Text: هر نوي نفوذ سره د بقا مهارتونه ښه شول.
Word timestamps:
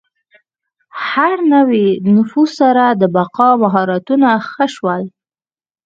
هر 1.09 1.35
نوي 1.53 1.87
نفوذ 2.15 2.49
سره 2.61 2.83
د 3.01 3.03
بقا 3.15 3.49
مهارتونه 3.63 4.29
ښه 4.49 4.65
شول. 4.75 5.03